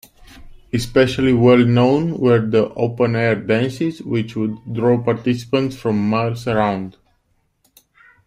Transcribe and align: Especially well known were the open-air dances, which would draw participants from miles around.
Especially 0.73 1.31
well 1.31 1.59
known 1.63 2.17
were 2.17 2.43
the 2.43 2.69
open-air 2.73 3.35
dances, 3.35 4.01
which 4.01 4.35
would 4.35 4.55
draw 4.73 4.99
participants 5.03 5.75
from 5.75 6.09
miles 6.09 6.47
around. 6.47 6.97